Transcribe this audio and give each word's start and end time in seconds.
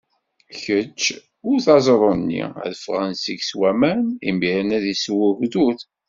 Kečč, 0.61 1.01
wet 1.47 1.65
aẓru-nni, 1.75 2.43
ad 2.63 2.69
d-ffɣen 2.73 3.13
seg-s 3.23 3.51
waman, 3.59 4.01
imiren 4.29 4.75
ad 4.77 4.85
isew 4.93 5.19
ugdud. 5.29 5.79